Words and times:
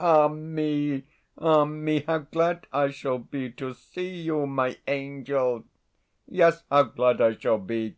Ah 0.00 0.26
me, 0.28 1.04
ah 1.36 1.66
me, 1.66 2.00
how 2.00 2.16
glad 2.20 2.66
I 2.72 2.88
shall 2.88 3.18
be 3.18 3.50
to 3.50 3.74
see 3.74 4.08
you, 4.22 4.46
my 4.46 4.78
angel! 4.88 5.64
Yes, 6.26 6.62
how 6.70 6.84
glad 6.84 7.20
I 7.20 7.34
shall 7.36 7.58
be! 7.58 7.94